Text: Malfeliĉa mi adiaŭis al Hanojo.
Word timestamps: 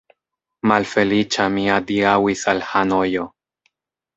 Malfeliĉa 0.69 1.45
mi 1.57 1.67
adiaŭis 1.75 2.43
al 2.55 2.65
Hanojo. 2.71 3.29